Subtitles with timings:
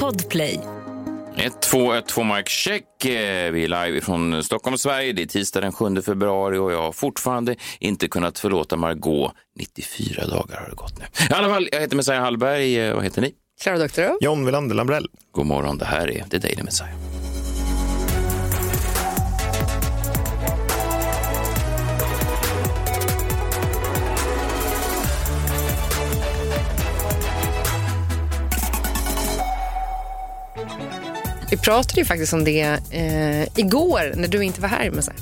[0.00, 0.60] Podplay.
[1.36, 2.84] 1-2, 1-2 Mark Check.
[3.02, 5.12] Vi är live från Stockholm, Sverige.
[5.12, 9.32] Det är tisdag den 7 februari och jag har fortfarande inte kunnat förlåta Margot.
[9.58, 11.04] 94 dagar har det gått nu.
[11.30, 12.80] I alla fall, jag heter Messiah Hallberg.
[12.80, 13.32] Eh, Vad heter ni?
[13.62, 14.18] Klara Doktorow.
[14.20, 15.06] John Wilander Lambrell.
[15.32, 16.90] God morgon, det här är The Daily Messiah.
[31.50, 32.60] Vi pratade ju faktiskt om det
[32.90, 34.90] eh, igår när du inte var här.
[34.90, 35.14] Med sig.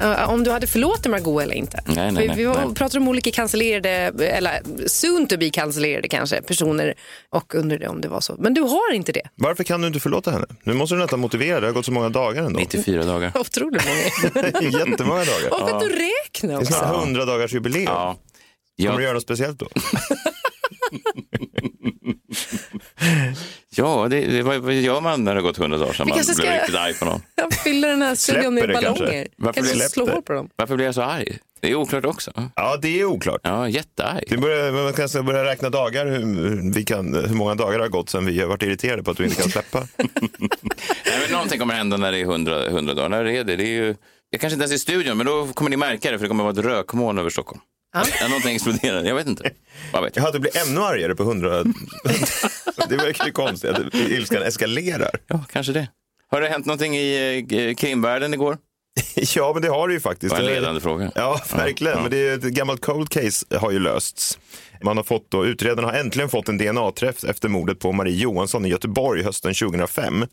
[0.00, 1.82] Eh, om du hade förlåtit Margot eller inte.
[1.86, 2.74] Nej, nej, nej, vi var, nej.
[2.74, 3.88] pratade om olika cancellerade,
[4.28, 6.94] eller soon to be cancellerade kanske, personer
[7.30, 8.34] och undrade om det var så.
[8.38, 9.22] Men du har inte det.
[9.34, 10.46] Varför kan du inte förlåta henne?
[10.64, 12.60] Nu måste du nästan motivera, det har gått så många dagar ändå.
[12.60, 13.32] 94 dagar.
[13.38, 14.46] Otroligt många.
[14.78, 15.50] Jättemånga dagar.
[15.62, 16.72] Och att du räknar Det är också.
[16.72, 17.84] snart 100 dagars jubileum.
[17.84, 18.16] Ja.
[18.82, 19.68] Kommer du göra något speciellt då?
[23.76, 26.24] ja det, det, vad, vad gör man när det har gått 100 dagar sedan man
[26.24, 27.22] ska- riktigt arg på någon?
[27.34, 28.92] Jag fyller den här studion med det kanske?
[29.04, 29.28] ballonger.
[29.36, 30.12] Varför kanske släpp slå det?
[30.12, 30.48] hål på dem.
[30.56, 31.38] Varför blir jag så arg?
[31.60, 32.32] Det är oklart också.
[32.56, 33.40] Ja, det är oklart.
[33.44, 34.24] Ja, jättearg.
[34.30, 37.88] Vi börjar, man kanske börja räkna dagar, hur, vi kan, hur många dagar det har
[37.88, 39.78] gått sedan vi har varit irriterade på att du inte kan släppa.
[39.96, 43.08] Nej, men någonting kommer hända när det är 100, 100 dagar.
[43.08, 43.56] När är det?
[43.56, 43.94] det är ju,
[44.30, 46.28] jag kanske inte ens är i studion, men då kommer ni märka det, för det
[46.28, 47.60] kommer att vara ett rökmoln över Stockholm.
[47.94, 48.02] Ja.
[48.20, 48.28] Ja.
[48.28, 49.04] Någonting exploderar.
[49.04, 49.50] Jag vet inte.
[49.92, 50.22] Vad vet jag?
[50.24, 51.64] Jaha, du blir ännu argare på 100.
[52.88, 55.10] det verkar ju konstigt att ilskan eskalerar.
[55.26, 55.88] Ja, kanske det.
[56.30, 58.58] Har det hänt någonting i eh, krimvärlden igår?
[59.36, 60.36] Ja, men det har det ju faktiskt.
[60.36, 61.12] Det var en ledande fråga.
[61.14, 61.96] Ja, verkligen.
[61.96, 62.02] Ja.
[62.02, 64.38] Men det är ett gammalt cold case har ju lösts.
[64.82, 68.64] Man har fått då, utredarna har äntligen fått en DNA-träff efter mordet på Marie Johansson
[68.64, 70.26] i Göteborg hösten 2005.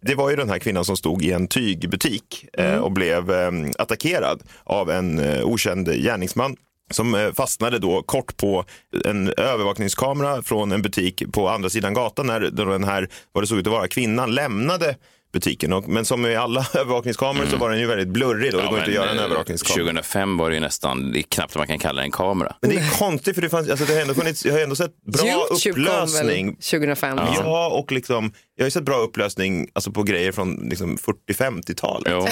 [0.00, 3.50] Det var ju den här kvinnan som stod i en tygbutik eh, och blev eh,
[3.78, 6.56] attackerad av en okänd gärningsman
[6.90, 8.64] som eh, fastnade då kort på
[9.04, 13.48] en övervakningskamera från en butik på andra sidan gatan när då den här, vad det
[13.48, 14.96] såg ut att vara, kvinnan lämnade
[15.32, 15.72] butiken.
[15.72, 18.60] Och, men som i alla övervakningskameror så var den ju väldigt blurrig då.
[18.60, 19.84] Det går inte att göra en eh, övervakningskamera.
[19.84, 22.56] 2005 var det ju nästan, det är knappt att man kan kalla det en kamera.
[22.60, 24.76] Men det är konstigt för det, fanns, alltså det har ändå funnits, jag har ändå
[24.76, 26.56] sett bra upplösning.
[26.56, 27.18] 2005.
[27.18, 30.96] Ja, och liksom, jag har ju sett bra upplösning alltså på grejer från liksom
[31.28, 32.12] 40-50-talet.
[32.12, 32.26] Jo.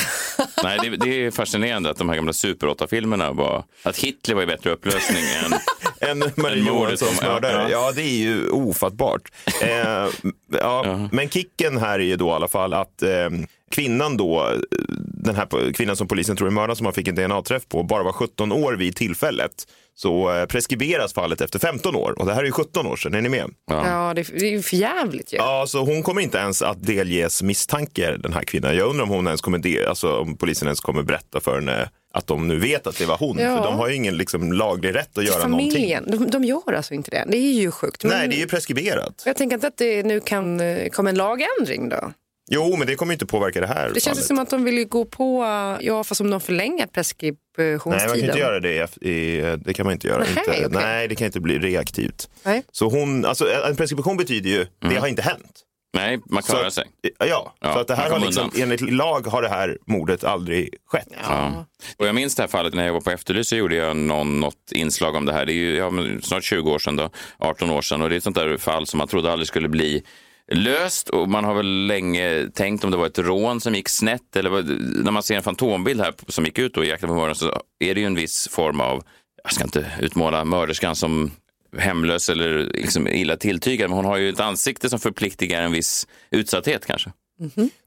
[0.63, 4.43] Nej, det, det är fascinerande att de här gamla Super 8-filmerna var, att Hitler var
[4.43, 5.53] i bättre upplösning än
[6.09, 7.53] En Marie Johanssons ja, mördare.
[7.63, 7.69] ja.
[7.71, 9.23] Ja, det är ju ofattbart.
[9.63, 10.07] Eh,
[10.61, 13.29] ja, Men kicken här är ju då i alla fall att eh,
[13.75, 14.55] kvinnan då,
[14.99, 18.03] den här kvinnan som polisen tror är mördaren som man fick en DNA-träff på, bara
[18.03, 19.67] var 17 år vid tillfället.
[19.95, 22.19] Så eh, preskriberas fallet efter 15 år.
[22.19, 23.51] Och det här är ju 17 år sedan, är ni med?
[23.71, 25.37] Ja, det, det är ju för jävligt ju.
[25.37, 28.77] Ja, så hon kommer inte ens att delges misstankar, den här kvinnan.
[28.77, 31.91] Jag undrar om hon ens kommer, de, alltså, om polisen ens kommer berätta för henne
[32.15, 33.39] att de nu vet att det var hon.
[33.39, 33.57] Ja.
[33.57, 35.71] För de har ju ingen liksom, laglig rätt att göra någonting.
[35.73, 37.25] Familjen, de, de gör alltså inte det.
[37.29, 38.05] Det är ju sjukt.
[38.05, 39.23] Men Nej, det är ju preskriberat.
[39.27, 42.13] Jag tänker inte att det nu kan eh, komma en lagändring då.
[42.53, 44.25] Jo, men det kommer ju inte påverka det här Det känns fallet.
[44.27, 47.99] som att de vill ju gå på, eh, ja fast om de förlänger preskriptionstiden.
[47.99, 48.97] Nej, man kan inte göra det.
[49.07, 50.19] I, det kan man inte göra.
[50.19, 50.67] Nej, inte, okej.
[50.71, 52.31] nej, det kan inte bli reaktivt.
[52.43, 52.63] Nej.
[52.73, 55.63] Så hon, alltså, en preskription betyder ju, det har inte hänt.
[55.97, 56.85] Nej, man Så, klarar sig.
[57.19, 58.63] Ja, Ja, så att det här har liksom, undan.
[58.63, 61.09] enligt lag har det här mordet aldrig skett.
[61.23, 61.65] Ja.
[61.97, 64.41] Och jag minns det här fallet när jag var på Efterlyst så gjorde jag någon,
[64.41, 65.47] något inslag om det här.
[65.47, 68.03] Det är ju snart 20 år sedan, då, 18 år sedan.
[68.03, 70.03] Och det är ett sånt där fall som man trodde aldrig skulle bli
[70.55, 71.09] löst.
[71.09, 74.37] Och man har väl länge tänkt om det var ett rån som gick snett.
[74.37, 74.65] Eller vad,
[75.05, 77.63] när man ser en fantombild här som gick ut då i Jakten på mördaren så
[77.79, 79.03] är det ju en viss form av,
[79.45, 81.31] jag ska inte utmåla mörderskan som
[81.79, 86.07] hemlös eller liksom illa tilltygad, men hon har ju ett ansikte som förpliktigar en viss
[86.31, 87.13] utsatthet kanske.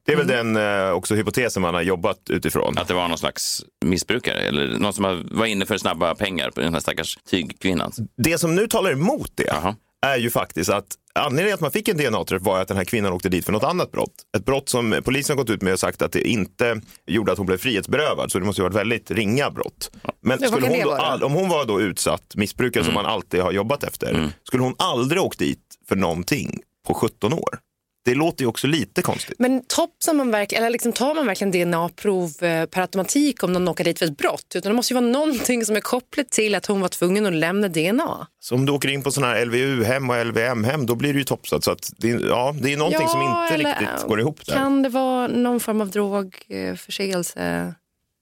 [0.05, 2.77] Det är väl den eh, också hypotesen man har jobbat utifrån.
[2.77, 6.61] Att det var någon slags missbrukare eller någon som var inne för snabba pengar på
[6.61, 7.91] den här stackars tygkvinnan.
[8.17, 9.75] Det som nu talar emot det Jaha.
[10.03, 13.13] Är ju faktiskt att anledningen att man fick en DNA-träff var att den här kvinnan
[13.13, 14.13] åkte dit för något annat brott.
[14.37, 17.37] Ett brott som polisen har gått ut med och sagt att det inte gjorde att
[17.37, 18.31] hon blev frihetsberövad.
[18.31, 19.91] Så det måste ju vara ett väldigt ringa brott.
[20.21, 23.41] Men Ja, skulle hon då, all, om hon var då utsatt missbrukare som man alltid
[23.41, 27.59] har jobbat efter, skulle hon aldrig åkt dit för någonting på 17 år?
[28.05, 29.35] Det låter ju också lite konstigt.
[29.39, 33.67] Men topsar man verkligen, eller liksom tar man verkligen DNA-prov eh, per automatik om någon
[33.67, 34.53] åker dit för ett brott?
[34.55, 37.33] Utan det måste ju vara någonting som är kopplat till att hon var tvungen att
[37.33, 38.27] lämna DNA.
[38.39, 41.25] Så om du åker in på sådana här LVU-hem och LVM-hem, då blir det ju
[41.25, 41.63] topsat.
[41.63, 44.53] Så att det, ja, det är någonting som inte eller, riktigt går ihop där.
[44.53, 47.73] Kan det vara någon form av drogförseelse?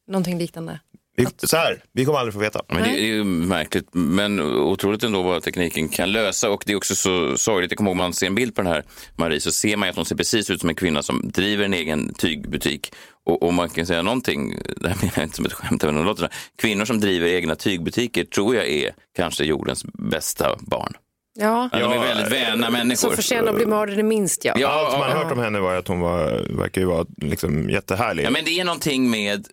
[0.08, 0.80] Någonting liknande?
[1.16, 2.62] Vi, så här, vi kommer aldrig få veta.
[2.68, 6.50] Men det, det är ju märkligt, men otroligt ändå vad tekniken kan lösa.
[6.50, 7.72] Och det är också så sorgligt.
[7.72, 8.84] Jag kommer ihåg man ser en bild på den här
[9.16, 11.74] Marie så ser man att hon ser precis ut som en kvinna som driver en
[11.74, 12.94] egen tygbutik.
[13.26, 16.04] Och, och man kan säga någonting, det här menar jag inte som ett skämt, men
[16.04, 16.30] låter.
[16.58, 20.94] Kvinnor som driver egna tygbutiker tror jag är kanske jordens bästa barn.
[21.34, 21.70] Ja.
[21.72, 23.10] Ja, de är väldigt väna människor.
[23.10, 24.54] Så förtjänar att bli mördad är minst ja.
[24.58, 27.06] Ja, Allt man ja, har hört om henne var att hon var, verkar ju vara
[27.22, 28.26] liksom jättehärlig.
[28.26, 29.48] Ja, men det är någonting med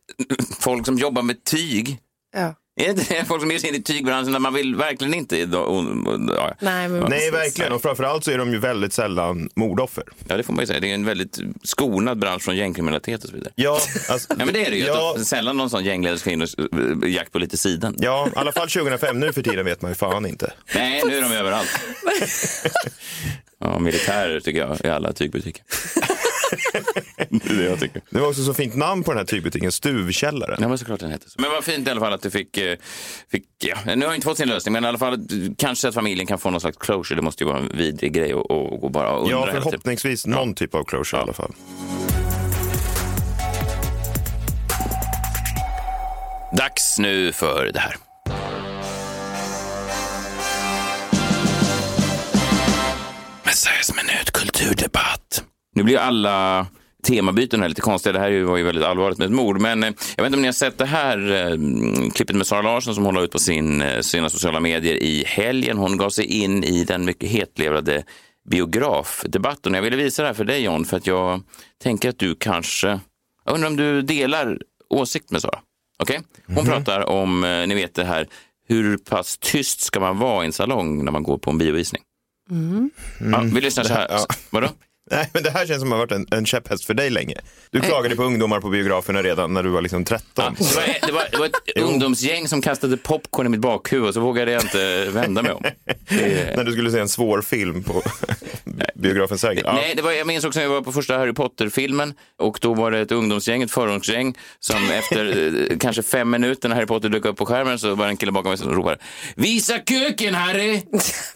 [0.61, 1.99] folk som jobbar med tyg.
[2.37, 2.55] Ja.
[2.79, 3.25] Är det det?
[3.29, 5.37] folk som ger sig in i tygbranschen när man vill verkligen inte...
[5.39, 7.73] Ja, Nej, men Nej, verkligen.
[7.73, 10.05] Och framförallt så är de ju väldigt sällan mordoffer.
[10.29, 10.81] ja, det får man ju säga.
[10.81, 13.53] Det är en väldigt skonad bransch från gängkriminalitet och så vidare.
[13.55, 13.81] Ja,
[14.11, 14.85] alltså, Ja, men det är det ju.
[14.85, 16.49] Ja, Sällan någon sån gängledare ska in och
[17.05, 17.97] eh, jakt på lite sidan.
[17.99, 19.21] ja, i alla fall 2005.
[19.21, 20.53] Nu för tiden vet man ju fan inte.
[20.75, 21.69] Nej, nu är de överallt.
[23.61, 25.63] Ja, militärer tycker jag i alla tygbutiker.
[27.31, 28.03] Det är det jag tycker.
[28.11, 30.59] Det var också så fint namn på den här tygbutiken, Stuvkällaren.
[30.61, 31.41] Ja, men såklart den heter så.
[31.41, 32.77] Men vad fint i alla fall att du fick, eh,
[33.31, 35.21] fick ja, nu har jag inte fått sin lösning, men i alla fall att,
[35.59, 37.17] kanske att familjen kan få någon slags closure.
[37.17, 38.49] Det måste ju vara en vidrig grej att
[38.81, 41.53] gå bara och undra Ja, förhoppningsvis någon typ av closure i alla fall.
[46.57, 47.97] Dags nu för det här.
[53.45, 55.45] Messiahs minut kulturdebatt.
[55.79, 56.67] Nu blir alla
[57.03, 58.13] temabyten här lite konstiga.
[58.13, 59.61] Det här var ju väldigt allvarligt med ett mord.
[59.61, 62.63] Men eh, jag vet inte om ni har sett det här eh, klippet med Sara
[62.63, 65.79] Larsson som hon la ut på sin, eh, sina sociala medier i helgen.
[65.79, 68.05] Hon gav sig in i den mycket hetlevrade
[68.51, 69.75] biografdebatten.
[69.75, 71.43] Jag ville visa det här för dig John, för att jag
[71.83, 73.01] tänker att du kanske...
[73.45, 74.59] Jag undrar om du delar
[74.89, 75.59] åsikt med Sara?
[75.99, 76.21] Okej?
[76.55, 78.29] Hon pratar om, ni vet det här,
[78.69, 82.03] hur pass tyst ska man vara i en salong när man går på en biovisning?
[83.33, 84.07] Ja, vi lyssnar så här.
[84.11, 84.27] Ja.
[84.51, 84.69] Vadå?
[85.11, 87.35] Nej, men det här känns som att ha varit en, en käpphäst för dig länge.
[87.71, 90.23] Du klagade på ungdomar på biograferna redan när du var liksom 13.
[90.37, 94.09] Ja, det, var, det, var, det var ett ungdomsgäng som kastade popcorn i mitt bakhuvud
[94.09, 95.63] och så vågade jag inte vända mig om.
[96.09, 98.03] Det, När du skulle se en svår film på
[98.95, 99.63] biografen Sergel.
[99.67, 99.73] Ja.
[99.73, 102.75] Nej, det var, jag minns också när jag var på första Harry Potter-filmen och då
[102.75, 107.09] var det ett ungdomsgäng, ett förortsgäng som efter eh, kanske fem minuter när Harry Potter
[107.09, 108.99] dök upp på skärmen så var det en kille bakom mig som ropade
[109.35, 110.83] Visa köken Harry!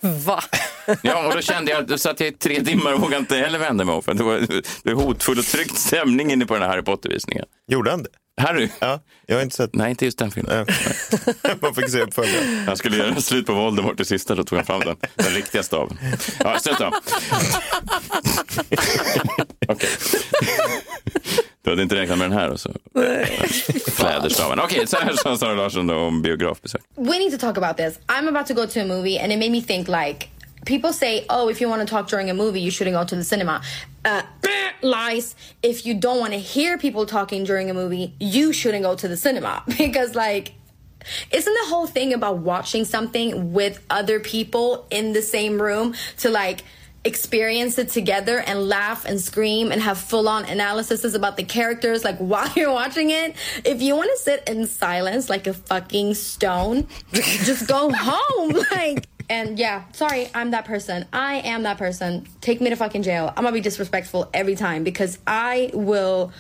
[0.27, 0.43] Va?
[1.03, 3.37] Ja, och då kände jag att då satt jag i tre timmar och vågade inte
[3.37, 4.39] heller vända mig om för det var,
[4.83, 7.45] det var hotfull och tryckt stämning inne på den här Harry Potter-visningen.
[7.69, 8.09] Gjorde han det?
[8.41, 8.69] Harry?
[8.79, 9.75] Ja, jag har inte sett.
[9.75, 10.67] Nej, inte just den filmen.
[11.63, 12.65] Man fick se uppföljaren.
[12.67, 15.63] Han skulle göra slut på Voldemort till sista, då tog han fram den, den riktiga
[15.63, 15.99] staven.
[16.45, 17.01] Ja, strunt samma.
[19.69, 19.89] Okej.
[21.63, 22.71] Du hade inte räknat med den här och så
[23.93, 24.61] fläderstaven.
[24.61, 26.83] Okej, så här sa Sara Larsson då om biografbesök.
[26.97, 27.99] we need to talk about this.
[28.07, 30.29] I'm about to go to a movie, and it made me think like
[30.65, 33.17] people say, "Oh, if you want to talk during a movie, you shouldn't go to
[33.17, 33.63] the cinema."
[34.05, 34.23] Uh,
[34.83, 35.35] lies.
[35.63, 39.09] If you don't want to hear people talking during a movie, you shouldn't go to
[39.09, 40.55] the cinema because like.
[41.33, 46.31] Isn't the whole thing about watching something with other people in the same room to
[46.31, 46.63] like
[47.05, 52.05] experience it together and laugh and scream and have full on analysis about the characters
[52.05, 53.35] like while you're watching it?
[53.65, 58.65] If you want to sit in silence like a fucking stone, just go home.
[58.71, 61.07] Like, and yeah, sorry, I'm that person.
[61.11, 62.27] I am that person.
[62.43, 63.33] Take me to fucking jail.
[63.35, 66.33] I'm gonna be disrespectful every time because I will.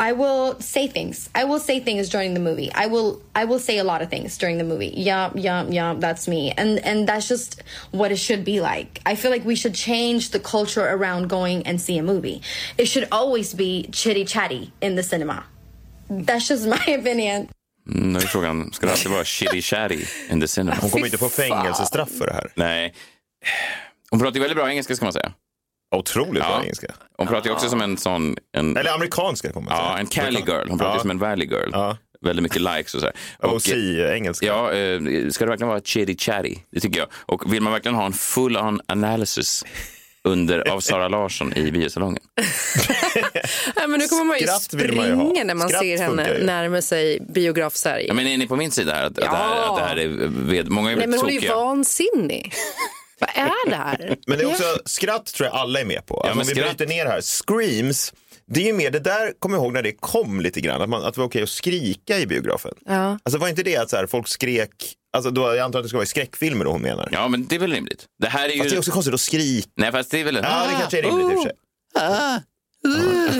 [0.00, 1.30] I will say things.
[1.36, 2.72] I will say things during the movie.
[2.72, 4.92] I will I will say a lot of things during the movie.
[4.96, 6.50] Yeah, yeah, yeah, that's me.
[6.50, 9.00] And and that's just what it should be like.
[9.06, 12.42] I feel like we should change the culture around going and see a movie.
[12.76, 15.44] It should always be chitty chatty in the cinema.
[16.10, 17.53] That's just my opinion.
[17.88, 20.76] Mm, nu är frågan, ska det alltid vara shitty chatty in the cinema?
[20.80, 22.50] Hon kommer inte få fängelsestraff för det här.
[22.54, 22.94] Nej.
[24.10, 25.32] Hon pratar ju väldigt bra engelska ska man säga.
[25.96, 26.62] Otroligt bra Ja.
[26.62, 26.86] engelska.
[27.18, 28.36] Hon pratar ju också som en sån...
[28.56, 29.88] En, Eller amerikanska kommer man säga.
[29.90, 30.68] ja, en Cali girl.
[30.68, 31.00] Hon pratar ju Ja.
[31.00, 31.70] som en Valley girl.
[31.72, 31.96] Ja.
[32.20, 33.14] Väldigt mycket likes och så här.
[33.38, 34.46] Och- OC-engelska.
[34.46, 36.56] Ja, eh, ska det verkligen vara chitty chatty?
[36.72, 37.08] Det tycker jag.
[37.14, 39.64] Och vill man verkligen ha en full on analysis
[40.24, 42.22] under, av Sara Larsson i biosalongen?
[43.76, 45.98] Nej, men nu kommer man ju Skratt vill man ju springa när man Skratt ser
[45.98, 46.44] henne ju.
[46.44, 48.04] närma sig biograf-Sverige.
[48.08, 49.02] Ja, men är ni på min sida här?
[49.02, 49.70] Att, att, det, här, Ja.
[49.72, 50.68] att det här är ved...
[50.68, 52.52] Många är Nej, men hon är ju vansinnig.
[53.20, 54.16] Vad är det här?
[54.26, 56.14] Men det är också, skratt tror jag alla är med på.
[56.20, 57.20] Alltså, men om vi skratt- bryter ner här.
[57.20, 58.12] Screams,
[58.46, 61.04] det är mer, det där kommer jag ihåg när det kom lite grann, att, man,
[61.04, 62.74] att det var okej att skrika i biografen.
[62.86, 63.18] Ja.
[63.22, 64.70] Alltså var inte det att så här, folk skrek,
[65.14, 67.08] alltså då, jag antar att det ska vara i skräckfilmer då hon menar.
[67.12, 68.04] Ja, men det är väl rimligt.
[68.18, 68.58] Det här är ju...
[68.58, 69.68] Fast det är också konstigt att skrika.
[69.76, 70.34] Nej, fast det är väl...
[70.34, 71.52] Ja, det kanske är rimligt i och för sig.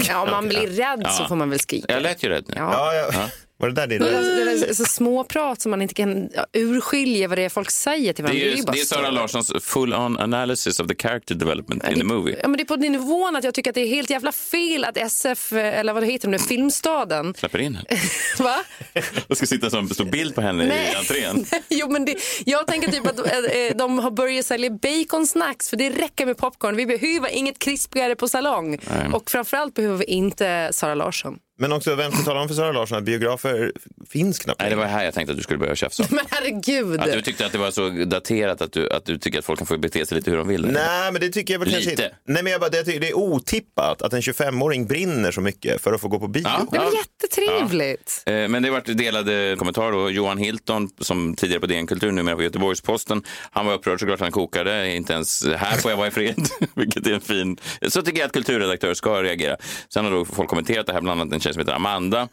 [0.09, 1.93] Ja, om man blir rädd så får man väl skrika.
[1.93, 2.55] Jag lät ju rädd nu.
[2.57, 2.95] Ja.
[2.95, 3.29] Ja, ja.
[3.57, 4.41] Var det där det Det är?
[4.41, 7.49] är, det är så små prat som man inte kan ja, urskilja vad det är
[7.49, 8.47] folk säger till Det varandra.
[8.53, 9.11] är, ju, bara det är Sara.
[9.11, 12.37] Larssons full on analysis of the character development in the movie.
[12.43, 14.33] Ja, men det är på den nivån att jag tycker att det är helt jävla
[14.33, 17.89] fel att SF, eller vad det heter nu, Filmstaden, Släpper in henne.
[18.39, 18.57] va?
[19.29, 21.47] Jag ska sitta som stor bild på henne i entrén.
[21.69, 25.91] jo, men det, jag tänker typ att äh, de har börjat sälja baconsnacks för det
[25.91, 26.77] räcker med popcorn.
[26.77, 28.79] Vi behöver inget krispigare på salong.
[29.13, 31.39] Och framförallt behöver vi inte Sara Larsson.
[31.59, 33.73] Men också, vem ska tala om för Sara Larsson att biografer
[34.11, 36.07] finns knappt Nej, det var här jag tänkte att du skulle börja tjafsa.
[36.11, 37.01] Men herregud.
[37.01, 39.59] Att du tyckte att det var så daterat att du, att du tycker att folk
[39.59, 40.67] kan få bete sig lite hur de vill.
[40.67, 42.03] Nej, men det tycker jag väl kanske Lite.
[42.03, 42.17] inte.
[42.29, 45.93] Nej, men jag bara, det, det är otippat att en 25-åring brinner så mycket för
[45.93, 46.43] att få gå på bio.
[46.45, 46.67] Ja.
[46.73, 48.23] Det var jättetrevligt.
[48.27, 49.93] Eh, Men det har varit delade kommentarer.
[49.93, 50.11] då.
[50.11, 54.33] Johan Hilton, som tidigare på DN Kultur, numera på Göteborgs-Posten, han var upprörd såklart, han
[54.33, 54.95] kokade.
[54.95, 57.57] Inte ens här får jag vara i fred, vilket är en fin...
[57.89, 59.57] Så tycker jag att kulturredaktörer ska reagera.
[59.89, 62.29] Sen har då folk kommenterat det här, bland annat en tjej som heter Amanda.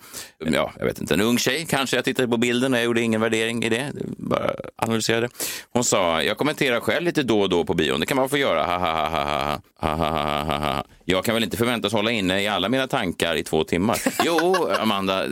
[0.45, 1.95] Ja, jag vet inte, en ung tjej kanske.
[1.95, 3.91] Jag tittade på bilden och jag gjorde ingen värdering i det.
[4.17, 5.29] Bara analyserade.
[5.73, 7.99] Hon sa, jag kommenterar själv lite då och då på bion.
[7.99, 8.63] Det kan man få göra.
[8.63, 9.61] Ha, ha, ha, ha, ha.
[9.79, 10.83] Ha, ha, ha, ha, ha.
[11.05, 13.97] Jag kan väl inte förväntas hålla inne i alla mina tankar i två timmar.
[14.25, 15.23] Jo, Amanda,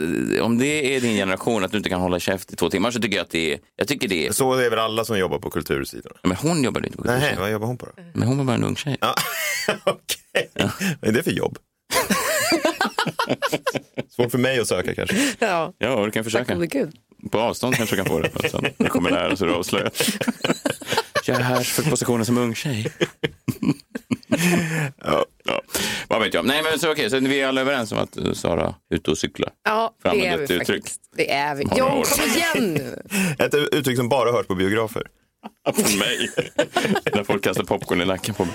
[0.42, 3.00] om det är din generation att du inte kan hålla käft i två timmar så
[3.00, 3.58] tycker jag att det är...
[3.76, 4.32] Jag tycker det är...
[4.32, 6.16] Så är väl alla som jobbar på kultursidorna.
[6.22, 7.42] Men hon jobbade inte på Nej, kultursidan.
[7.42, 7.92] vad jobbar hon på då?
[8.14, 8.96] Men hon var bara en ung tjej.
[9.00, 9.14] Ja.
[9.84, 10.50] Okej,
[11.00, 11.58] vad är det för jobb?
[14.10, 15.16] Svårt för mig att söka kanske.
[15.38, 15.72] Ja.
[15.78, 16.56] Ja, du kan försöka.
[17.30, 18.48] På avstånd kanske du kan få det.
[18.50, 19.92] Sen när du kommer nära så är du avslöjad.
[21.26, 22.92] Jag är här för positionen som ung tjej.
[25.04, 25.24] Ja.
[25.44, 25.62] Ja,
[26.08, 26.44] vad vet jag.
[26.46, 29.18] Nej, men så okej, så vi är alla överens om att Sara är ute och
[29.18, 29.50] cyklar.
[29.64, 30.66] Ja, det är vi uttryck.
[30.66, 31.00] faktiskt.
[31.16, 31.64] Det är vi.
[31.64, 32.16] År.
[32.16, 33.02] kom igen nu.
[33.38, 35.02] Ett uttryck som bara hörs på biografer.
[35.74, 36.30] För mig.
[37.14, 38.54] När folk kastar popcorn i nacken på mig.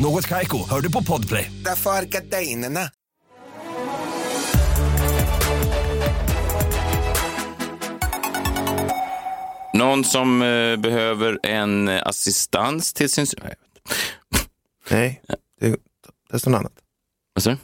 [0.00, 1.52] Något Kaiko, hör du på Podplay.
[1.64, 2.90] Därför är gardinerna.
[9.74, 13.26] Någon som eh, behöver en eh, assistans till sin...
[13.42, 13.54] Nej.
[14.90, 15.22] Nej,
[15.60, 15.76] det,
[16.32, 16.72] det står något annat.
[17.34, 17.56] Vad sa du?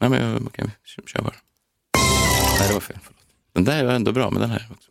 [0.00, 1.34] Nej, men jag- okej, kör, kör bara.
[2.58, 2.98] Nej, det var fel.
[3.02, 3.20] Förlåt.
[3.54, 4.90] Den där var ändå bra, men den här också.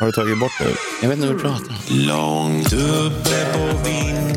[0.00, 0.74] Har du tagit bort nu?
[1.02, 1.76] Jag vet inte vad du pratar om.
[1.88, 4.29] Långt uppe på vinden,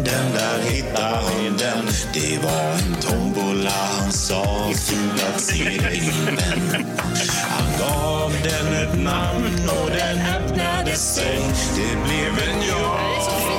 [2.13, 6.85] det var en tombola, han sa fula se din vän.
[7.49, 11.39] Han gav den ett namn och den öppnade sig.
[11.75, 13.52] Det blev en ja.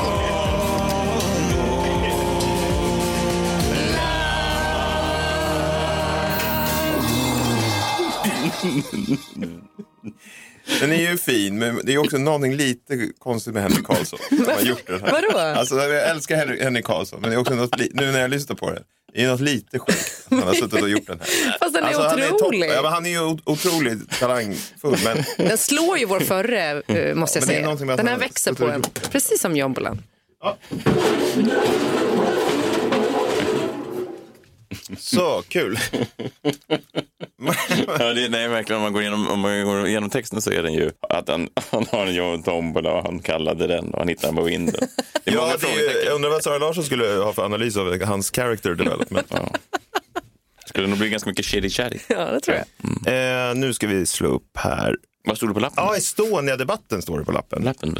[10.80, 14.18] Den är ju fin, men det är också någonting lite konstigt med Henrik Karlsson.
[14.28, 15.12] Som har gjort den här.
[15.12, 15.38] Vadå?
[15.38, 18.56] Alltså, jag älskar Henrik, Henrik Karlsson, men det är också något, nu när jag lyssnar
[18.56, 18.83] på det,
[19.14, 20.26] det är något lite sjukt.
[20.30, 21.59] Han har suttit och gjort den här.
[21.59, 22.71] Fast den är Alltså, han är otrolig.
[22.71, 27.49] ja, han är ju otroligt talangfull, men Den slår ju vår förre, eh, måste jag
[27.49, 27.97] det är säga.
[27.97, 28.83] Den här växer på en.
[29.11, 30.02] Precis som jombolan.
[34.99, 35.78] Så kul.
[37.99, 38.76] Ja, det, nej, verkligen.
[38.76, 41.49] Om man, går igenom, om man går igenom texten så är den ju att han,
[41.71, 44.75] han har en tombola och han kallade den och han hittade den på vinden.
[45.25, 47.45] Det är många Ja, det är, ju- jag undrar vad Sara Larsson skulle ha för
[47.45, 49.26] analys av hans character development.
[49.31, 49.49] Ja.
[50.66, 51.99] Skulle nog bli ganska mycket shitty chatty.
[52.09, 53.49] Ja, det tror jag.
[53.50, 54.97] Eh, nu ska vi slå upp här.
[55.26, 55.85] Vad stod det på lappen?
[55.85, 57.62] Ja, Estonia-debatten står det på lappen.
[57.62, 57.97] Lappen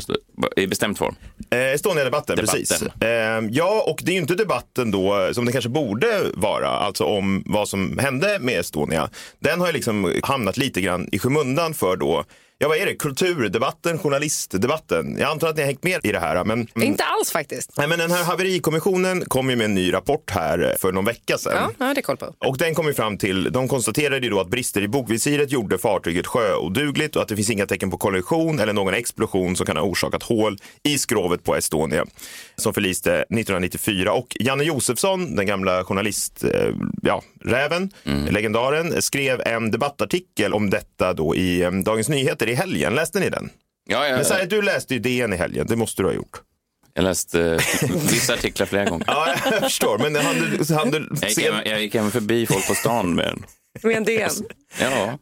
[0.57, 1.15] i bestämd form.
[1.51, 2.61] Eh, Estonia-debatten, Debatten.
[2.61, 2.83] precis.
[3.03, 3.09] Eh,
[3.51, 7.43] ja, och det är ju inte debatten då som det kanske borde vara, alltså om
[7.47, 9.11] vad som hände med Estonia.
[9.39, 12.25] Den har ju liksom hamnat lite grann i skymundan för då,
[12.65, 15.17] ja vad är det, kulturdebatten, journalistdebatten.
[15.19, 16.45] Jag antar att ni har hängt med i det här.
[16.45, 17.71] Men, Inte alls faktiskt.
[17.77, 21.39] Nej, men den här haverikommissionen kom ju med en ny rapport här för någon vecka
[21.39, 21.53] sedan.
[21.55, 22.35] Ja, jag har det koll på.
[22.39, 25.79] Och den kom ju fram till, de konstaterade ju då att brister i bogvisiret gjorde
[25.79, 29.77] fartyget sjöodugligt och att det finns inga tecken på kollision eller någon explosion som kan
[29.77, 32.05] ha orsakat hål i skrovet på Estonia
[32.57, 34.13] som förliste 1994.
[34.13, 36.71] Och Janne Josefsson, den gamla journalist, eh,
[37.03, 37.91] ja, räven,
[38.31, 42.95] legendaren, skrev en debattartikel om detta då i eh, Dagens Nyheter i helgen.
[42.95, 43.51] Läste ni den?
[43.87, 46.41] Ja, Men jag, säg, du läste ju DN i helgen, det måste du ha gjort.
[46.95, 49.05] jag läste eh, vissa artiklar flera gånger.
[49.09, 52.47] Ja, jag förstår, men han du, han du Jag gick, även, jag gick även förbi
[52.47, 53.45] folk på stan med den.
[53.83, 54.31] Med en DN.
[54.81, 55.19] Ja,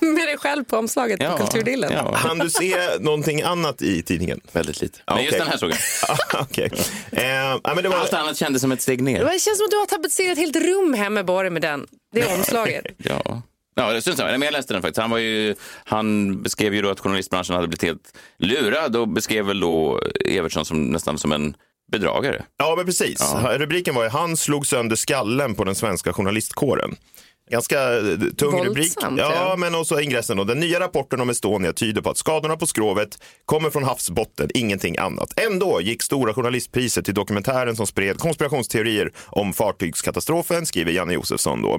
[0.00, 1.92] Med dig själv på omslaget ja, på Kulturdillen.
[1.92, 2.14] ja.
[2.16, 4.40] han du se någonting annat i tidningen?
[4.52, 4.98] Väldigt lite.
[5.06, 5.78] Ja, Men just den här såg jag.
[6.08, 6.70] Ah, Okej.
[7.12, 7.96] Eh, ja, men det var...
[7.96, 9.24] Allt annat kändes som ett steg ner.
[9.24, 11.86] Det känns som att du har tapetserat helt rum hemma bara med den.
[12.12, 12.84] Det är omslaget.
[12.96, 13.42] Ja.
[13.74, 14.18] Ja, det syns.
[14.18, 15.00] Men jag läste den faktiskt.
[15.00, 15.54] Han, var ju,
[15.84, 20.64] han beskrev ju då att journalistbranschen hade blivit helt lurad och beskrev väl då Evertsson
[20.64, 21.56] som nästan som en
[21.92, 22.44] bedragare.
[22.56, 23.34] Ja, men precis.
[23.56, 26.96] Rubriken var ju Han slog sönder skallen på den svenska journalistkåren.
[27.50, 28.02] Ganska eh,
[28.36, 28.92] tung Våldsamt, rubrik.
[29.18, 29.54] ja.
[29.58, 30.44] Men också ingressen då.
[30.44, 34.98] Den nya rapporten om Estonia tyder på att skadorna på skrovet kommer från havsbotten, ingenting
[34.98, 35.40] annat.
[35.40, 41.78] Ändå gick Stora journalistpriset till dokumentären som spred konspirationsteorier om fartygskatastrofen, skriver Janne Josefsson då.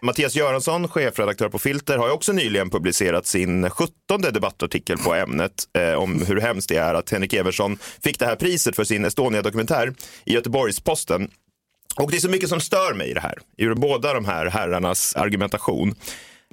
[0.00, 5.94] Mattias Göransson, chefredaktör på Filter, har också nyligen publicerat sin 17 debattartikel på ämnet eh,
[5.94, 9.94] om hur hemskt det är att Henrik Eversson fick det här priset för sin Estonia-dokumentär
[10.24, 11.28] i Göteborgs-Posten.
[11.96, 14.46] Och det är så mycket som stör mig i det här, i båda de här
[14.46, 15.94] herrarnas argumentation.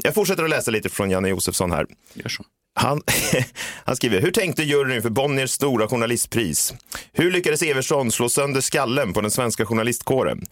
[0.03, 1.85] Jag fortsätter att läsa lite från Janne Josefsson här.
[2.13, 2.43] Gör så.
[2.73, 3.01] Han,
[3.85, 6.73] han skriver, hur tänkte juryn för Bonniers stora journalistpris?
[7.13, 10.45] Hur lyckades Evertsson slå sönder skallen på den svenska journalistkåren?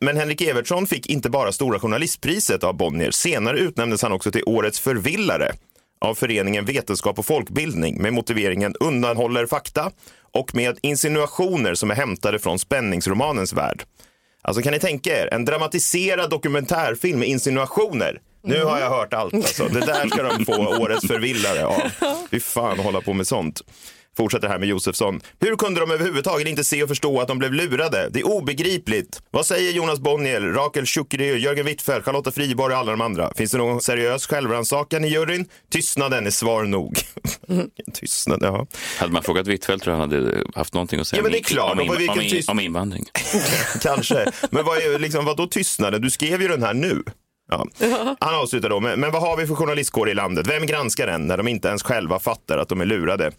[0.00, 3.10] Men Henrik Evertsson fick inte bara Stora journalistpriset av Bonnier.
[3.10, 5.52] Senare utnämndes han också till Årets förvillare
[6.00, 9.90] av föreningen Vetenskap och folkbildning med motiveringen undanhåller fakta
[10.32, 13.84] och med insinuationer som är hämtade från spänningsromanens värld.
[14.42, 18.20] Alltså kan ni tänka er, en dramatiserad dokumentärfilm med insinuationer.
[18.44, 19.68] Nu har jag hört allt alltså.
[19.68, 21.80] Det där ska de få årets förvillare av.
[22.30, 23.62] Fy fan hålla på med sånt.
[24.18, 25.20] Fortsätter här med Josefsson.
[25.40, 28.08] Hur kunde de överhuvudtaget inte se och förstå att de blev lurade?
[28.12, 29.22] Det är obegripligt.
[29.30, 33.32] Vad säger Jonas Bonnier, Rakel Shukri, Jörgen Wittfeldt, Charlotta Friborg och alla de andra?
[33.36, 35.46] Finns det någon seriös självrannsakan i juryn?
[35.70, 36.98] Tystnaden är svar nog.
[37.94, 38.66] Tystnad, ja.
[38.98, 41.38] Hade man frågat Hvitfeldt tror jag han hade haft någonting att säga Ja, men det
[41.38, 41.72] är klart.
[41.72, 43.04] om, in, om, in, tyst- om invandring.
[43.82, 44.32] Kanske.
[44.50, 46.02] Men vad, är, liksom, vad då tystnaden?
[46.02, 47.02] Du skrev ju den här nu.
[47.50, 47.66] Ja.
[48.20, 50.46] Han avslutar då, men, men vad har vi för journalistkår i landet?
[50.46, 53.32] Vem granskar den när de inte ens själva fattar att de är lurade?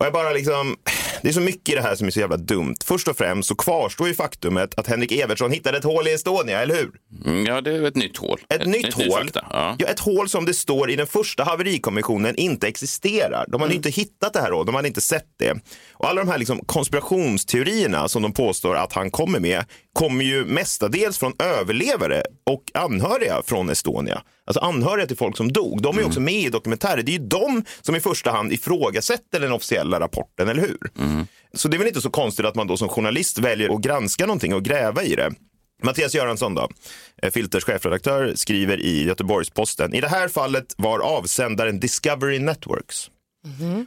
[0.00, 0.76] Och jag bara liksom,
[1.22, 2.74] det är så mycket i det här som är så jävla dumt.
[2.84, 6.62] Först och främst så kvarstår ju faktumet att Henrik Evertsson hittade ett hål i Estonia,
[6.62, 6.90] eller hur?
[7.26, 8.40] Mm, Ja, det är ett nytt hål.
[8.48, 9.22] Ett nytt ny hål.
[9.24, 9.76] fakta, Ja.
[9.78, 13.44] Ja, ett hål som det står i den första haverikommissionen inte existerar.
[13.48, 15.54] De hade inte hittat det här hålet, de hade inte sett det.
[16.00, 20.44] Och alla de här liksom konspirationsteorierna som de påstår att han kommer med kommer ju
[20.44, 24.22] mestadels från överlevare och anhöriga från Estonia.
[24.44, 25.82] Alltså anhöriga till folk som dog.
[25.82, 27.02] De är ju också med i dokumentärer.
[27.02, 30.78] Det är ju de som i första hand ifrågasätter den officiella rapporten, eller hur?
[31.54, 34.26] Så det är väl inte så konstigt att man då som journalist väljer att granska
[34.26, 35.30] någonting och gräva i det.
[35.82, 36.68] Mattias Göransson då,
[37.22, 39.94] eh, Filters chefredaktör, skriver i Göteborgs-Posten.
[39.94, 43.10] I det här fallet var avsändaren Discovery Networks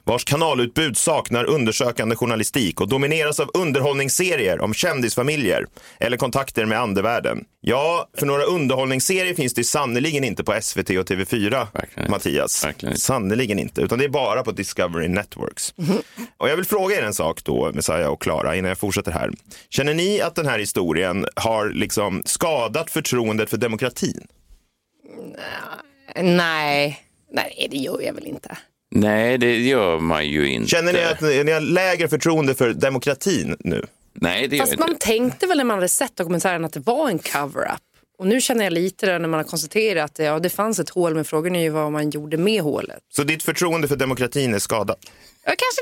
[0.03, 5.65] vars kanalutbud saknar undersökande journalistik och domineras av underhållningsserier om kändisfamiljer
[5.99, 7.45] eller kontakter med andevärlden.
[7.61, 12.11] Ja, för några underhållningsserier finns det sannerligen inte på SVT och TV4, Verkligen.
[12.11, 12.65] Mattias.
[12.65, 13.01] Verkligen inte.
[13.01, 15.73] Sannerligen inte, utan det är bara på Discovery Networks.
[16.37, 19.31] Och jag vill fråga er en sak då, Messiah och Klara, innan jag fortsätter här.
[19.69, 24.27] Känner ni att den här historien har liksom skadat förtroendet för demokratin?
[26.15, 26.99] Nej.
[27.31, 28.57] Nej, det gör jag väl inte.
[28.95, 30.69] Nej, det gör man ju inte.
[30.69, 33.85] Känner ni att ni har lägre förtroende för demokratin nu?
[34.13, 34.87] Nej, det gör Fast inte.
[34.87, 37.81] man tänkte väl när man hade sett dokumentären att det var en cover-up.
[38.17, 40.89] Och nu känner jag lite det när man har konstaterat att ja, det fanns ett
[40.89, 42.99] hål, men frågan är ju vad man gjorde med hålet.
[43.15, 44.99] Så ditt förtroende för demokratin är skadat?
[45.45, 45.81] Ja, kanske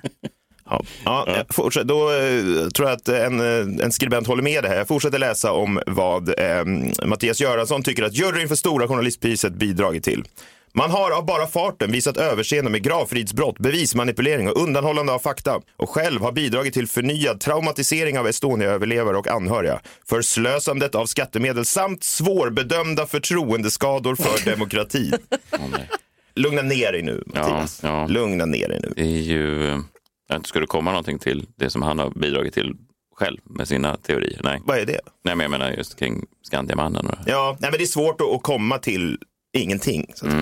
[0.00, 0.18] lite.
[0.64, 1.86] Ja, ja, jag fortsätter.
[1.86, 4.76] Då eh, tror jag att en, eh, en skribent håller med det här.
[4.76, 6.64] Jag fortsätter läsa om vad eh,
[7.04, 10.24] Mattias Göransson tycker att juryn för Stora journalistpriset bidragit till.
[10.74, 15.90] Man har av bara farten visat överseende med gravfridsbrott, bevismanipulering och undanhållande av fakta och
[15.90, 23.06] själv har bidragit till förnyad traumatisering av Estonia-överlevare och anhöriga, förslösandet av skattemedel samt svårbedömda
[23.06, 25.12] förtroendeskador för demokratin.
[26.34, 27.80] Lugna ner dig nu, Mattias.
[27.82, 28.06] ja.
[28.06, 28.92] Lugna ner dig nu.
[28.96, 29.72] Det är ju...
[30.32, 32.74] inte skulle komma någonting till det som han har bidragit till
[33.16, 34.40] själv med sina teorier.
[34.44, 35.00] Nej, Vad är det?
[35.24, 37.06] Nej men jag menar just kring Skandiamannen.
[37.06, 37.14] Och...
[37.26, 39.18] Ja, nej, men det är svårt att komma till
[39.54, 40.12] ingenting.
[40.14, 40.32] Så att,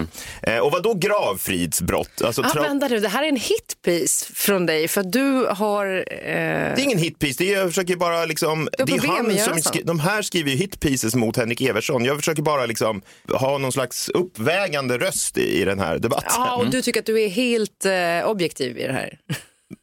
[0.43, 2.23] eh, och vad då gravfridsbrott?
[2.23, 5.87] Alltså, tra- vänta nu, det här är en hitpiece från dig för att du har...
[5.87, 6.25] Eh...
[6.25, 9.83] det är ingen hitpiece, det är, jag försöker bara liksom, det är han som skri-
[9.85, 12.05] de här skriver ju hitpieces mot Henrik Eversson.
[12.05, 16.33] Jag försöker bara liksom ha någon slags uppvägande röst i, i den här debatten.
[16.37, 19.19] Ja, och du tycker att du är helt eh, objektiv i det här.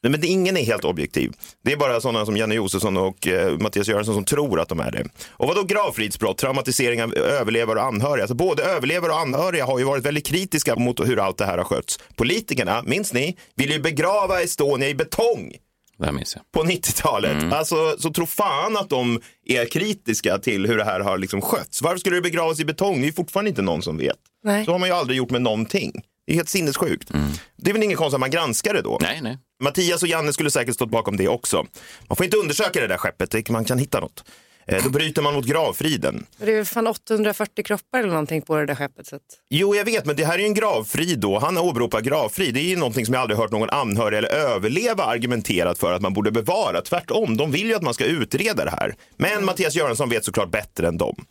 [0.04, 1.32] Nej, men det, ingen är helt objektiv.
[1.64, 4.80] Det är bara sådana som Janne Josefsson och eh, Mattias Göransson som tror att de
[4.80, 5.04] är det.
[5.30, 8.24] Och vad då gravfridsbrott, traumatisering av överlevare och anhöriga?
[8.24, 11.58] Alltså både överlevare och anhöriga har ju varit väldigt kritiska mot hur allt det här
[11.58, 12.00] har skötts.
[12.16, 15.54] Politikerna, minns ni, vill ju begrava Estonia i betong
[15.98, 16.52] Det här minns jag.
[16.52, 17.54] på 90-talet.
[17.54, 21.82] Alltså, så tro fan att de är kritiska till hur det här har liksom skötts.
[21.82, 22.96] Varför skulle det begravas i betong?
[22.96, 24.18] Det är ju fortfarande inte någon som vet.
[24.44, 24.66] Nej.
[24.66, 25.92] Så har man ju aldrig gjort med någonting.
[26.26, 27.12] Det är helt sinnessjukt.
[27.58, 28.98] Det är väl inget konstigt att man granskar det då?
[29.02, 29.38] Nej, nej.
[29.64, 31.66] Mattias och Janne skulle säkert stått bakom det också.
[32.08, 34.24] Man får inte undersöka det där skeppet, man kan hitta något.
[34.68, 36.26] Eh, då bryter man mot gravfriden.
[36.38, 39.08] Det är väl fan 840 kroppar eller någonting på det där skeppet.
[39.08, 39.22] Så att...
[39.50, 41.40] Jo, jag vet, men det här är ju en gravfrid då.
[41.40, 42.54] Han åberopar gravfrid.
[42.54, 46.02] Det är ju någonting som jag aldrig hört någon anhörig eller överleva argumenterat för att
[46.02, 46.82] man borde bevara.
[46.82, 48.96] Tvärtom, de vill ju att man ska utreda det här.
[49.18, 51.26] Men Mattias Göransson vet såklart bättre än dem.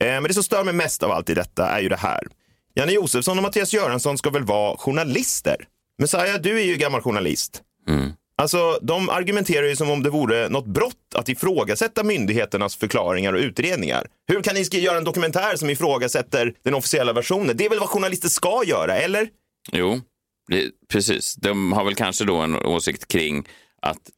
[0.00, 2.20] Eh, men det som stör mig mest av allt i detta är ju det här.
[2.74, 5.56] Janne Josefsson och Mattias Göransson ska väl vara journalister?
[5.98, 7.62] Messiah, du är ju gammal journalist.
[8.36, 13.40] Alltså, de argumenterar ju som om det vore något brott att ifrågasätta myndigheternas förklaringar och
[13.40, 14.06] utredningar.
[14.28, 17.56] Hur kan ni göra en dokumentär som ifrågasätter den officiella versionen?
[17.56, 19.28] Det är väl vad journalister ska göra, eller?
[19.72, 20.00] Jo,
[20.48, 21.34] det, precis.
[21.34, 23.48] De har väl kanske då en åsikt kring
[23.82, 24.10] att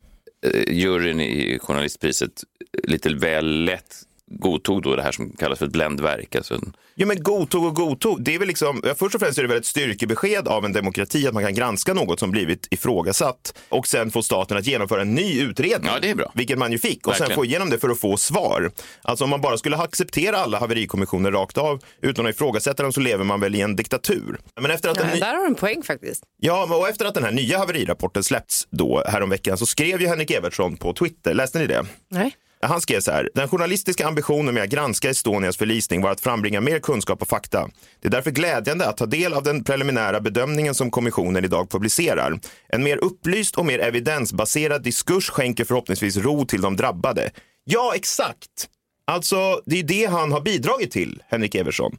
[0.46, 2.44] eh, juryn i journalistpriset
[2.82, 6.34] lite väl lätt godtog då det här som kallas för ett bländverk.
[6.36, 8.22] Alltså en, Jo, men godtog och godtog.
[8.24, 11.26] Det är väl liksom, först och främst är det väl ett styrkebesked av en demokrati
[11.26, 15.14] att man kan granska något som blivit ifrågasatt och sen få staten att genomföra en
[15.14, 15.90] ny utredning.
[15.94, 16.32] Ja, det är bra.
[16.34, 17.36] Vilket man ju fick och sen Verkligen.
[17.36, 18.70] få igenom det för att få svar.
[19.02, 23.00] Alltså om man bara skulle acceptera alla haverikommissioner rakt av utan att ifrågasätta dem så
[23.00, 24.38] lever man väl i en diktatur.
[24.60, 26.22] Men efter att Ja, ny- där har du en poäng faktiskt.
[26.40, 30.30] Ja, och efter att den här nya haverirapporten släppts då häromveckan så skrev ju Henrik
[30.30, 31.86] Evertsson på Twitter, läste ni det?
[32.10, 32.32] Nej.
[32.62, 36.60] Han skrev så här, den journalistiska ambitionen med att granska Estonias förlisning var att frambringa
[36.60, 37.68] mer kunskap och fakta.
[38.00, 42.40] Det är därför glädjande att ta del av den preliminära bedömningen som kommissionen idag publicerar.
[42.68, 47.30] En mer upplyst och mer evidensbaserad diskurs skänker förhoppningsvis ro till de drabbade.
[47.64, 48.68] Ja, exakt!
[49.04, 51.98] Alltså, det är det han har bidragit till, Henrik Eversson.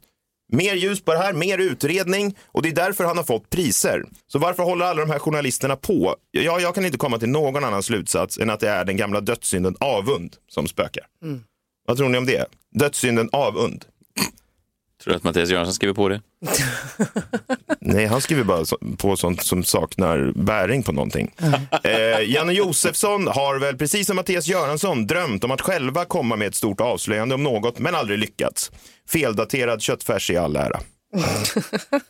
[0.54, 4.04] Mer ljus på det här, mer utredning och det är därför han har fått priser.
[4.32, 6.16] Så varför håller alla de här journalisterna på?
[6.30, 9.20] Ja, jag kan inte komma till någon annan slutsats än att det är den gamla
[9.20, 11.04] dödssynden avund som spökar.
[11.86, 12.46] Vad tror ni om det?
[12.74, 13.84] Dödssynden avund.
[15.02, 16.20] Tror du att Mattias Göransson skriver på det?
[17.80, 18.64] Nej, han skriver bara
[18.96, 21.34] på sånt som saknar bäring på någonting.
[21.84, 26.48] Eh, Janne Josefsson har väl, precis som Mattias Göransson, drömt om att själva komma med
[26.48, 28.70] ett stort avslöjande om något, men aldrig lyckats.
[29.08, 30.80] Feldaterad köttfärs i all ära.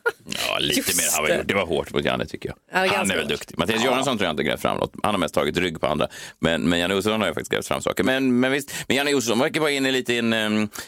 [0.48, 1.48] Ja, lite Just mer har han gjort.
[1.48, 2.86] Det var hårt mot Janne tycker jag.
[2.86, 3.28] Ja, han är väl hårt.
[3.28, 3.58] duktig.
[3.58, 4.92] Mattias Göransson tror jag inte grävt fram något.
[5.02, 6.08] Han har mest tagit rygg på andra.
[6.38, 8.04] Men, men Janne Josefsson har ju faktiskt grävt fram saker.
[8.04, 10.32] Men, men visst, men Janne Josefsson verkar vara inne lite i en,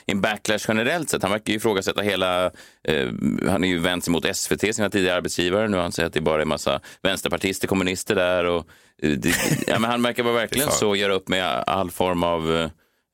[0.07, 1.23] en backlash generellt sett.
[1.23, 2.45] Han verkar ju ifrågasätta hela...
[2.89, 3.09] Eh,
[3.49, 5.69] han är ju vänt sig mot SVT, sina tidigare arbetsgivare.
[5.69, 8.45] Nu har han säger att det bara är massa vänsterpartister, kommunister där.
[8.45, 8.67] Och,
[9.03, 9.35] eh, det,
[9.67, 12.57] ja, men han verkar vara verkligen så, göra upp med all form av...
[12.57, 12.71] Eh,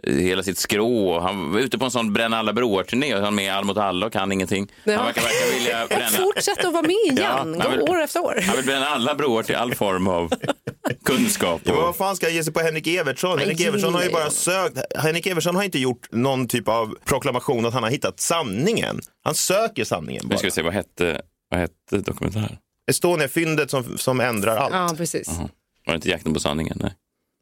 [0.07, 1.21] hela sitt skrå.
[1.21, 3.77] Han var ute på en sån bränna alla broar-turné och han är med All mot
[3.77, 4.73] alla och kan ingenting.
[4.85, 4.97] Ja.
[4.97, 6.09] Han verkar, verkar vilja bränna...
[6.25, 8.41] Fortsätt att vara med igen, Ja, vill- år efter år.
[8.47, 10.33] Han vill bränna alla broar till all form av
[11.05, 11.61] kunskap.
[11.65, 11.83] Ja, Och...
[11.83, 13.39] vad fan ska jag ge sig på Henrik Evertsson?
[13.39, 14.79] Henrik Evertsson har ju bara sökt.
[14.99, 19.01] Henrik Evertsson har inte gjort någon typ av proklamation att han har hittat sanningen.
[19.25, 20.39] Han söker sanningen Nu bara.
[20.39, 22.57] ska vi se, vad hette, vad hette dokumentären?
[22.91, 24.75] Estonia-fyndet som, som ändrar allt.
[24.75, 25.29] Ja, precis.
[25.39, 25.49] Var
[25.87, 26.79] det inte Jakten på sanningen?
[26.83, 26.93] Nej.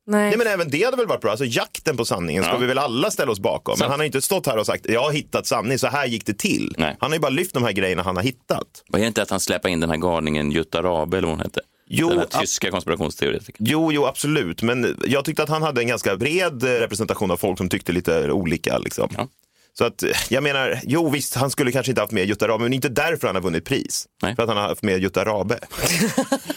[0.08, 0.28] Nej.
[0.28, 1.30] Nej, men även det hade väl varit bra.
[1.30, 2.58] Alltså jakten på sanningen ska Ja.
[2.58, 3.72] vi väl alla ställa oss bakom.
[3.72, 3.90] Men Sant.
[3.90, 6.38] han har inte stått här och sagt jag har hittat sanning, så här gick det
[6.38, 6.74] till.
[6.78, 6.96] Nej.
[7.00, 8.66] Han har ju bara lyft de här grejerna han har hittat.
[8.88, 11.44] Var det inte att han släppte in den här galningen Jutta Rabe, eller vad hon
[11.44, 11.60] hette?
[11.90, 13.66] Jo, den här tyska konspirationsteoretikern.
[13.70, 14.62] Jo, jo, absolut.
[14.62, 18.30] Men jag tyckte att han hade en ganska bred representation av folk som tyckte lite
[18.30, 18.78] olika.
[18.78, 19.08] Liksom.
[19.16, 19.28] Ja.
[19.78, 22.72] Så att, jag menar, jo visst, han skulle kanske inte haft med Jutta Rabe, men
[22.72, 24.06] inte därför han har vunnit pris.
[24.22, 24.36] Nej.
[24.36, 25.58] För att han har haft med Jutta Rabe.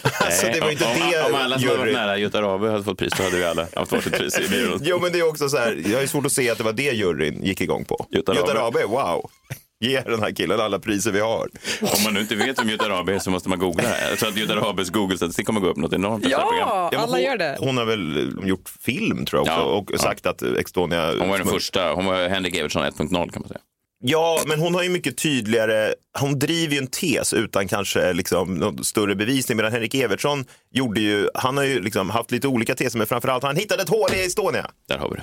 [0.02, 2.84] alltså, det var inte om, det om alla som hade varit nära Jutta Rabe hade
[2.84, 4.80] fått pris, då hade vi alla haft varsitt pris i byrån.
[4.82, 6.72] Jo, men det är också så här, jag har svårt att se att det var
[6.72, 8.06] det juryn gick igång på.
[8.10, 8.32] Jutta.
[8.32, 9.30] Rabe, wow.
[9.82, 11.48] Ge den här killen alla priser vi har.
[11.80, 13.84] Om man nu inte vet vem Jutta Rabe är så måste man googla.
[14.10, 16.26] Jag tror att Jutta Rabes Google-statistik kommer gå upp något enormt.
[16.28, 17.56] Ja, men alla hon, gör det.
[17.60, 19.98] Hon har väl eh, gjort film tror jag också, Ja, och ja.
[19.98, 21.14] sagt att Estonia...
[21.18, 23.60] Hon var den första, hon var Henrik Evertsson 1.0 kan man säga.
[24.04, 28.54] Ja, men hon har ju mycket tydligare, hon driver ju en tes utan kanske liksom
[28.54, 29.56] någon större bevisning.
[29.56, 33.42] Medan Henrik Evertsson gjorde ju, han har ju liksom haft lite olika teser, men framförallt
[33.42, 34.70] har han hittat ett hål i Estonia.
[34.88, 35.22] Där har vi det.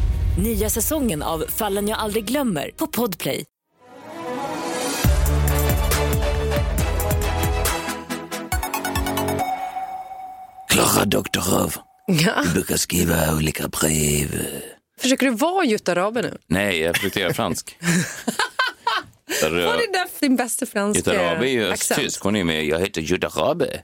[0.37, 3.45] Nya säsongen av Fallen jag aldrig glömmer på Podplay.
[10.69, 11.75] Klara Doktorov.
[12.07, 12.41] Ja.
[12.43, 14.45] Du brukar skriva olika brev.
[15.01, 16.37] Försöker du vara Jutta Rabe nu?
[16.47, 17.77] Nej, jag försökte göra fransk.
[19.29, 21.99] Jutta Vad är Rö- det där din bästa franska Jutta Rabe är ju accent?
[22.01, 22.21] tysk.
[22.23, 23.81] Hon är med Jag heter Jutta Rabe.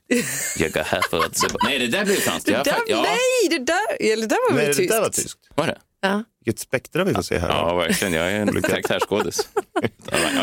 [0.57, 1.43] Jag är här för att...
[1.63, 2.45] Nej, det där blir franskt.
[2.45, 4.91] Det där, ja, Nej, det där, eller det där var Nej, väl det tyskt?
[4.91, 5.39] där var tyskt.
[5.55, 5.77] var det?
[6.01, 6.23] Ja.
[6.47, 7.49] Vilket spektra vi får se här.
[7.49, 8.13] Ja, verkligen.
[8.13, 9.49] Jag är en karaktärsskådis.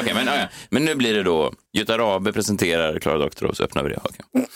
[0.01, 0.49] Okej, men, ja.
[0.71, 4.01] men nu blir det då Jutta Rabe presenterar Klara Doktorov, så öppnar vi det.
[4.33, 4.47] Börja.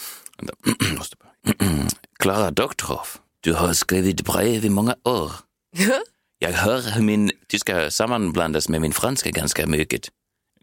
[2.18, 3.06] Klara Doktorov,
[3.40, 5.32] du har skrivit brev i många år.
[6.38, 10.08] Jag hör hur min tyska sammanblandas med min franska ganska mycket.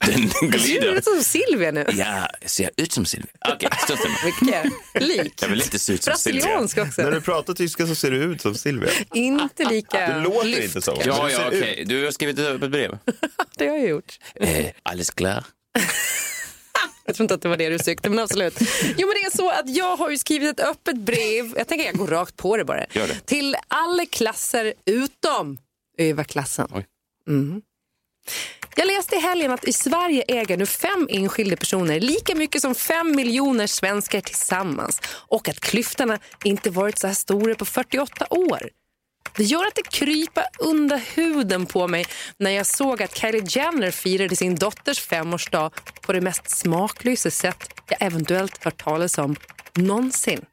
[0.05, 0.95] Den Ser du glider.
[0.95, 1.85] ut som Silvia nu?
[1.93, 3.31] Ja, ser jag ut som Silvia?
[3.53, 4.25] Okej, stort stämmer.
[4.25, 4.73] Mycket
[5.07, 5.33] lik.
[5.41, 6.59] Jag vill inte se ut som Silvia.
[6.59, 7.01] Också.
[7.01, 8.89] När du pratar tyska så ser du ut som Silvia.
[9.13, 11.01] Inte lika Du låter lyft, inte så.
[11.05, 11.83] Ja, ja, okej.
[11.87, 12.97] Du har skrivit ett öppet brev.
[13.57, 14.19] Det har jag gjort.
[14.35, 15.43] Eh, alles klar?
[17.07, 18.57] Jag tror inte att det var det du sökte, men absolut.
[18.97, 21.85] Jo, men det är så att jag har ju skrivit ett öppet brev, jag tänker
[21.85, 23.25] jag går rakt på det bara, Gör det.
[23.25, 25.57] till alla klasser utom
[25.97, 26.67] överklassen.
[26.71, 26.85] Oj.
[27.27, 27.61] Mm.
[28.77, 32.75] Jag läste i helgen att i Sverige äger nu fem enskilda personer lika mycket som
[32.75, 38.69] fem miljoner svenskar tillsammans och att klyftorna inte varit så här stora på 48 år.
[39.37, 42.05] Det gör att det kryper under huden på mig
[42.37, 47.69] när jag såg att Kylie Jenner firade sin dotters femårsdag på det mest smaklösa sätt
[47.89, 49.35] jag eventuellt hört talas om
[49.73, 50.45] någonsin.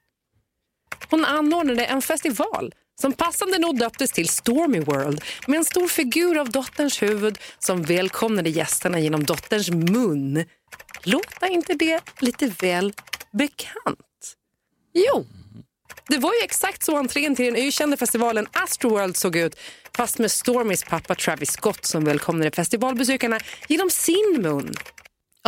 [1.11, 6.39] Hon anordnade en festival som passande nog döptes till Stormy World med en stor figur
[6.39, 10.45] av dotterns huvud som välkomnade gästerna genom dotterns mun.
[11.03, 12.93] Låter inte det lite väl
[13.33, 14.37] bekant?
[14.95, 15.27] Jo,
[16.09, 19.57] det var ju exakt så entrén till den ökända festivalen Astroworld såg ut
[19.97, 24.75] fast med Stormys pappa Travis Scott som välkomnade festivalbesökarna genom sin mun.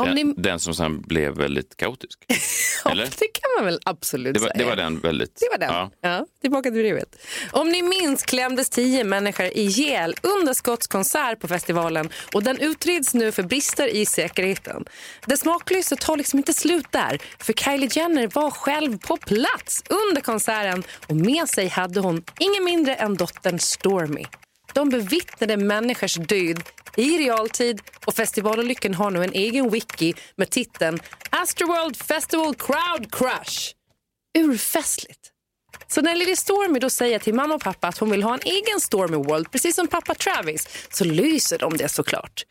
[0.01, 0.25] Om ni...
[0.25, 2.19] Den, den som sen blev väldigt kaotisk.
[2.91, 3.05] Eller?
[3.05, 4.59] Det kan man väl absolut Det var, säga.
[4.59, 5.37] det var den väldigt...
[5.41, 5.75] Det var den.
[5.75, 5.91] Ja.
[6.01, 6.27] Ja.
[6.41, 7.17] tillbaka till brevet.
[7.53, 13.15] Om ni minns klämdes tio människor ihjäl under Scotts konsert på festivalen och den utreds
[13.15, 14.85] nu för brister i säkerheten.
[15.27, 20.21] Det smaklösa tar liksom inte slut där för Kylie Jenner var själv på plats under
[20.21, 24.25] konserten och med sig hade hon ingen mindre än dottern Stormy.
[24.75, 26.63] De bevittnade människors död
[26.97, 33.75] i realtid och festivalolyckan har nu en egen wiki med titeln Astroworld Festival Crowd Crush.
[34.39, 35.21] Urfestligt.
[35.87, 38.41] Så när Lily Stormy då säger till mamma och pappa att hon vill ha en
[38.45, 42.45] egen Stormy World, precis som pappa Travis, så lyser de det såklart.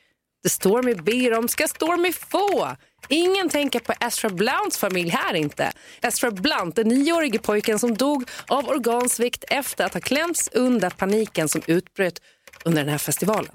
[0.44, 2.76] Det Stormy ber om ska Stormy få.
[3.10, 5.72] Ingen tänker på Astra Blounts familj här inte.
[6.02, 11.50] Astra Blount, den nioårige pojken som dog av organsvikt efter att ha klämts under paniken
[11.50, 12.22] som utbröt
[12.66, 13.52] under den här festivalen.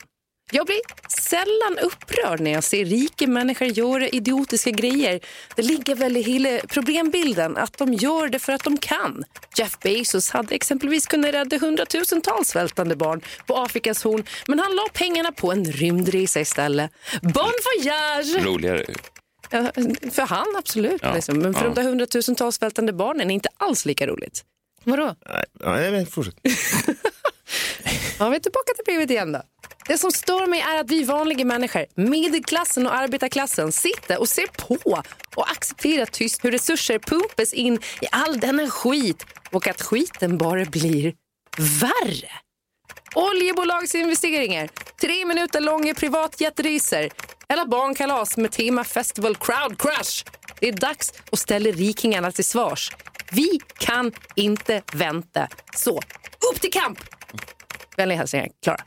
[0.53, 5.21] Jag blir sällan upprörd när jag ser rika människor göra idiotiska grejer.
[5.57, 9.25] Det ligger väl i hela problembilden att de gör det för att de kan.
[9.57, 14.89] Jeff Bezos hade exempelvis kunnat rädda hundratusentals svältande barn på Afrikas horn men han la
[14.93, 16.91] pengarna på en rymdresa istället.
[17.23, 18.45] Bon voyage!
[18.45, 18.85] Roligare.
[19.51, 19.73] Ja,
[20.11, 21.39] för han absolut, Ja, liksom.
[21.39, 21.69] men för ja.
[21.69, 24.45] de där hundratusentals svältande barnen är inte alls lika roligt.
[24.85, 25.15] Vadå?
[25.65, 26.35] Nej, nej, fortsätt.
[28.21, 29.43] Ja, vi är tillbaka till brevet igen då.
[29.87, 34.47] Det som stör mig är att vi vanliga människor, medelklassen och arbetarklassen, sitter och ser
[34.47, 35.03] på
[35.37, 40.65] och accepterar tyst hur resurser pumpas in i all denna skit och att skiten bara
[40.65, 41.15] blir
[41.81, 42.31] värre.
[43.15, 44.69] Oljebolagsinvesteringar,
[45.01, 47.09] tre minuter långa privatjetresor
[47.49, 50.25] eller barnkalas med tema Festival Crowd Crush.
[50.61, 52.93] Det är dags att ställa rikingarna till svars.
[53.33, 55.49] Vi kan inte vänta.
[55.75, 56.01] Så,
[56.53, 56.99] upp till kamp!
[57.99, 58.81] Vänliga hälsningar, Klara.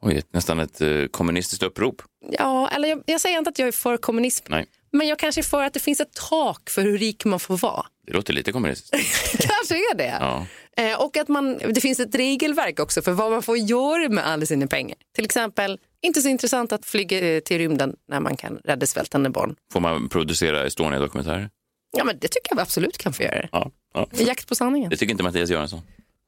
[0.00, 2.02] Oj, nästan ett eh, kommunistiskt upprop.
[2.30, 4.44] Ja, eller jag, jag säger inte att jag är för kommunism.
[4.48, 7.40] Nej, Men jag kanske är för att det finns ett tak för hur rik man
[7.40, 7.86] får vara.
[8.06, 9.38] det låter lite kommunistiskt.
[9.48, 10.16] kanske är det.
[10.20, 10.46] Ja.
[10.76, 14.26] Eh, och att man, det finns ett regelverk också för vad man får göra med
[14.26, 14.98] alla sina pengar.
[15.14, 19.30] Till exempel, inte så intressant att flyga eh, till rymden när man kan rädda svältande
[19.30, 19.56] barn.
[19.72, 21.50] Får man producera Estonia-dokumentärer?
[21.96, 23.48] Ja, men det tycker jag absolut kan få göra.
[23.52, 23.70] Ja.
[23.94, 24.08] ja.
[24.12, 24.90] Jakt på sanningen.
[24.90, 25.80] Det tycker inte Mattias Göransson.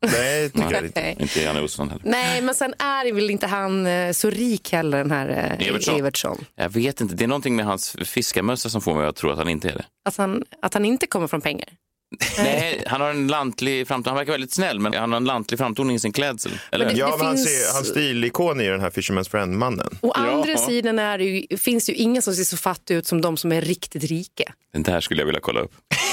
[0.07, 1.17] Nej, det tycker jag inte.
[1.19, 2.03] Inte Janne Olsson heller.
[2.07, 5.99] Nej, men sen är väl inte han eh, så rik heller, den här eh, Evertsson.
[5.99, 6.45] Evertsson.
[6.55, 9.39] Jag vet inte, det är någonting med hans fiskarmössa som får mig att tro att
[9.39, 9.85] han inte är det.
[10.09, 11.69] Att han, att han inte kommer från pengar.
[12.39, 14.11] Nej, han har en lantlig framtoning.
[14.11, 16.53] Han verkar väldigt snäll, men han har en lantlig framtoning i sin klädsel.
[16.73, 16.85] Eller?
[16.87, 19.99] Men det- Ja, men han finns- ser, hans stilikon är den här Fisherman's Friend-mannen.
[20.03, 20.31] Å Ja.
[20.31, 23.21] andra sidan är det ju, finns det ju ingen som ser så fattig ut som
[23.21, 24.45] de som är riktigt rika.
[24.73, 25.73] Det här skulle jag vilja kolla upp.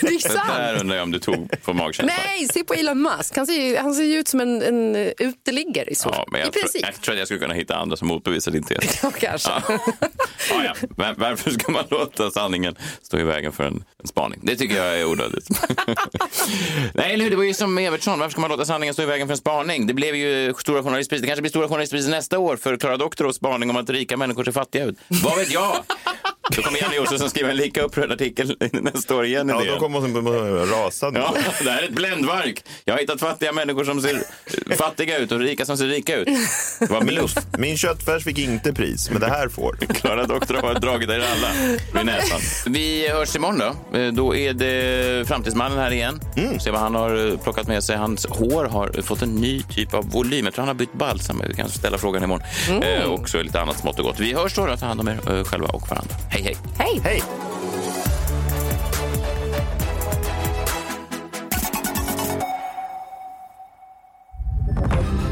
[0.00, 0.40] det är sant.
[0.56, 2.18] där undrar jag om du tog på magkänslan.
[2.26, 3.36] Nej, se på Elon Musk.
[3.36, 6.08] Han ser ju, han ser ju ut som en, en uteliggare i så.
[6.12, 6.82] Ja, men I jag, tror, princip.
[6.82, 8.98] jag tror att jag skulle kunna hitta andra som motbevisar din tes.
[9.02, 9.50] Ja, kanske.
[9.50, 9.62] Ja.
[10.50, 10.74] Ja, ja.
[10.96, 14.40] Men varför ska man låta sanningen stå i vägen för en, en spaning?
[14.42, 15.48] Det tycker jag är onödigt.
[16.94, 17.30] Nej, eller hur?
[17.30, 18.18] Det var ju som Evertsson.
[18.18, 19.86] Varför ska man låta sanningen stå i vägen för en spaning?
[19.86, 21.22] Det blev ju Stora journalistpriset.
[21.22, 24.44] Det kanske blir Stora journalistpriset nästa år för Klara Doktorov spaning om att rika människor
[24.44, 24.96] ser fattiga ut.
[25.08, 25.76] Vad vet jag?
[26.50, 29.48] Då kommer Janne Josefsson skriva en lika upprörd artikel nästa år igen.
[29.48, 31.10] Ja, då kommer man rasa.
[31.14, 32.64] Ja, det här är ett bländverk.
[32.84, 34.22] Jag har hittat fattiga människor som ser
[34.76, 36.28] fattiga ut och rika som ser rika ut.
[36.80, 37.34] Det var bluff.
[37.58, 39.76] Min köttfärs fick inte pris, men det här får.
[39.94, 42.40] Klara Doktor har dragit er alla vid näsan.
[42.66, 43.58] Vi hörs imorgon
[43.92, 43.98] då.
[43.98, 46.20] Eh, Då är det Framtidsmannen här igen.
[46.60, 47.96] Se vad han har eh, plockat med sig.
[47.96, 50.44] Hans hår har fått en ny typ av volym.
[50.44, 51.42] Jag tror han har bytt balsam.
[51.48, 52.46] Vi kan ställa frågan imorgon.
[52.82, 54.20] Eh, och så lite annat smått och gott.
[54.20, 54.76] Vi hörs då.
[54.76, 56.14] Ta hand om er eh, själva och varandra.
[56.36, 56.56] Hej, hej.
[56.78, 57.00] Hej!
[57.04, 57.22] Hej!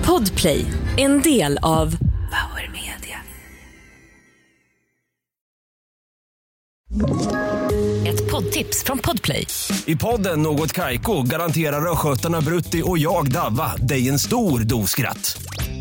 [0.07, 1.91] Podplay, en del av
[2.31, 3.21] Power Media.
[8.07, 9.47] Ett poddtips från Podplay.
[9.87, 15.43] I podden Något Kaiko garanterar östgötarna Brutti och jag, Davva, dig en stor dos skratt.